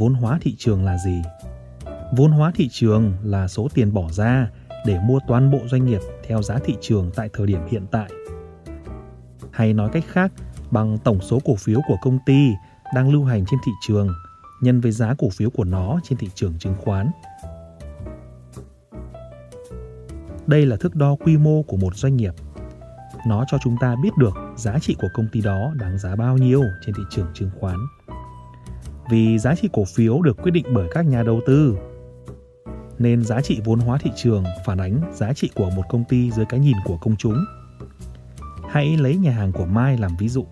[0.00, 1.22] vốn hóa thị trường là gì?
[2.16, 4.50] Vốn hóa thị trường là số tiền bỏ ra
[4.86, 8.10] để mua toàn bộ doanh nghiệp theo giá thị trường tại thời điểm hiện tại.
[9.50, 10.32] Hay nói cách khác,
[10.70, 12.50] bằng tổng số cổ phiếu của công ty
[12.94, 14.08] đang lưu hành trên thị trường
[14.62, 17.10] nhân với giá cổ phiếu của nó trên thị trường chứng khoán.
[20.46, 22.34] Đây là thước đo quy mô của một doanh nghiệp.
[23.26, 26.36] Nó cho chúng ta biết được giá trị của công ty đó đáng giá bao
[26.36, 27.76] nhiêu trên thị trường chứng khoán.
[29.10, 31.76] Vì giá trị cổ phiếu được quyết định bởi các nhà đầu tư,
[32.98, 36.30] nên giá trị vốn hóa thị trường phản ánh giá trị của một công ty
[36.30, 37.44] dưới cái nhìn của công chúng.
[38.68, 40.46] Hãy lấy nhà hàng của Mai làm ví dụ.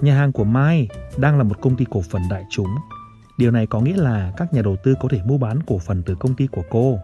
[0.00, 2.68] Nhà hàng của Mai đang là một công ty cổ phần đại chúng.
[3.38, 6.02] Điều này có nghĩa là các nhà đầu tư có thể mua bán cổ phần
[6.02, 6.98] từ công ty của cô.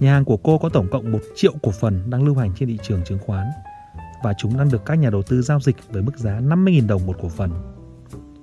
[0.00, 2.68] Nhà hàng của cô có tổng cộng 1 triệu cổ phần đang lưu hành trên
[2.68, 3.46] thị trường chứng khoán
[4.22, 7.06] và chúng đang được các nhà đầu tư giao dịch với mức giá 50.000 đồng
[7.06, 7.50] một cổ phần.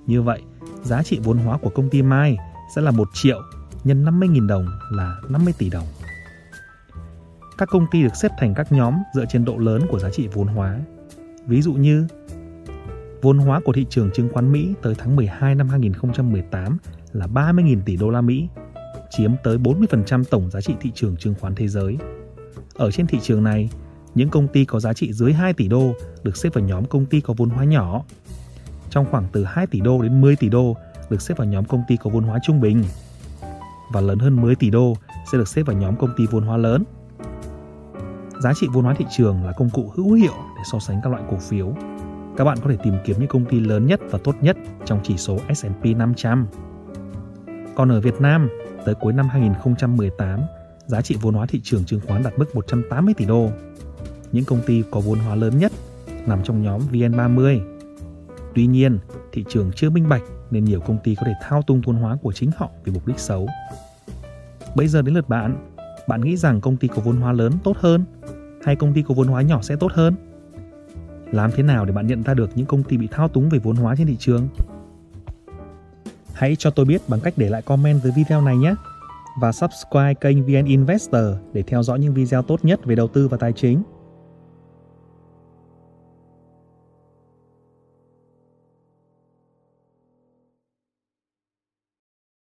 [0.06, 0.42] Như vậy,
[0.82, 2.36] giá trị vốn hóa của công ty Mai
[2.76, 3.42] sẽ là 1 triệu
[3.84, 5.86] nhân 50.000 đồng là 50 tỷ đồng.
[7.58, 10.28] Các công ty được xếp thành các nhóm dựa trên độ lớn của giá trị
[10.32, 10.80] vốn hóa.
[11.46, 12.06] Ví dụ như
[13.22, 16.78] vốn hóa của thị trường chứng khoán Mỹ tới tháng 12 năm 2018
[17.12, 18.48] là 30.000 tỷ đô la Mỹ,
[19.10, 21.96] chiếm tới 40% tổng giá trị thị trường chứng khoán thế giới.
[22.74, 23.70] Ở trên thị trường này,
[24.14, 27.06] những công ty có giá trị dưới 2 tỷ đô được xếp vào nhóm công
[27.06, 28.02] ty có vốn hóa nhỏ.
[28.90, 30.76] Trong khoảng từ 2 tỷ đô đến 10 tỷ đô
[31.10, 32.84] được xếp vào nhóm công ty có vốn hóa trung bình.
[33.92, 34.94] Và lớn hơn 10 tỷ đô
[35.32, 36.84] sẽ được xếp vào nhóm công ty vốn hóa lớn.
[38.40, 41.10] Giá trị vốn hóa thị trường là công cụ hữu hiệu để so sánh các
[41.10, 41.74] loại cổ phiếu.
[42.36, 45.00] Các bạn có thể tìm kiếm những công ty lớn nhất và tốt nhất trong
[45.04, 46.46] chỉ số S&P 500.
[47.74, 48.48] Còn ở Việt Nam,
[48.84, 50.40] tới cuối năm 2018,
[50.86, 53.50] giá trị vốn hóa thị trường chứng khoán đạt mức 180 tỷ đô.
[54.32, 55.72] Những công ty có vốn hóa lớn nhất
[56.26, 57.60] nằm trong nhóm VN30.
[58.54, 58.98] Tuy nhiên,
[59.32, 62.16] thị trường chưa minh bạch nên nhiều công ty có thể thao túng vốn hóa
[62.22, 63.48] của chính họ vì mục đích xấu.
[64.74, 65.74] Bây giờ đến lượt bạn,
[66.08, 68.04] bạn nghĩ rằng công ty có vốn hóa lớn tốt hơn
[68.64, 70.14] hay công ty có vốn hóa nhỏ sẽ tốt hơn?
[71.32, 73.58] Làm thế nào để bạn nhận ra được những công ty bị thao túng về
[73.58, 74.48] vốn hóa trên thị trường?
[76.32, 78.74] Hãy cho tôi biết bằng cách để lại comment dưới video này nhé.
[79.40, 83.28] Và subscribe kênh VN Investor để theo dõi những video tốt nhất về đầu tư
[83.28, 83.82] và tài chính.